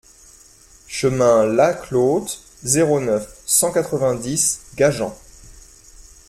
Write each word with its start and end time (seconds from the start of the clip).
Chemin 0.87 1.45
Las 1.45 1.75
Clotes, 1.79 2.41
zéro 2.63 2.99
neuf, 2.99 3.39
cent 3.45 3.71
quatre-vingt-dix 3.71 4.61
Gajan 4.75 5.15